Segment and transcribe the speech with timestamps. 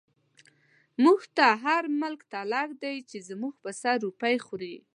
[1.03, 4.75] موږ ته هر ملک تلک دی، چۍ زموږ په سر روپۍ خوری